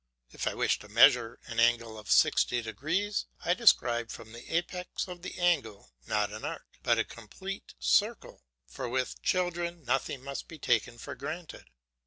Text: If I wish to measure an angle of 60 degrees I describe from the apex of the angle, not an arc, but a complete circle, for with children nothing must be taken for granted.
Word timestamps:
If 0.31 0.47
I 0.47 0.55
wish 0.55 0.79
to 0.79 0.89
measure 0.89 1.37
an 1.45 1.59
angle 1.59 1.95
of 1.99 2.09
60 2.09 2.63
degrees 2.63 3.27
I 3.45 3.53
describe 3.53 4.09
from 4.09 4.31
the 4.31 4.49
apex 4.51 5.07
of 5.07 5.21
the 5.21 5.39
angle, 5.39 5.93
not 6.07 6.33
an 6.33 6.43
arc, 6.43 6.65
but 6.81 6.97
a 6.97 7.03
complete 7.03 7.75
circle, 7.77 8.41
for 8.65 8.89
with 8.89 9.21
children 9.21 9.83
nothing 9.85 10.23
must 10.23 10.47
be 10.47 10.57
taken 10.57 10.97
for 10.97 11.13
granted. 11.13 11.65